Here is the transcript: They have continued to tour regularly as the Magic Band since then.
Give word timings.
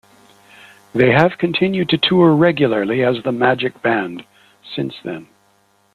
They 0.95 1.11
have 1.11 1.37
continued 1.37 1.89
to 1.89 1.97
tour 1.99 2.35
regularly 2.35 3.03
as 3.03 3.21
the 3.21 3.31
Magic 3.31 3.83
Band 3.83 4.25
since 4.63 4.95
then. 5.03 5.27